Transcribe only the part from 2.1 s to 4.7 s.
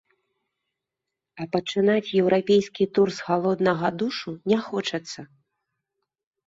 еўрапейскі тур з халоднага душу не